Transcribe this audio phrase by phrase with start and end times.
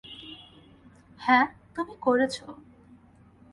[1.19, 1.39] হ্যা,
[1.75, 2.45] তুমি করছো।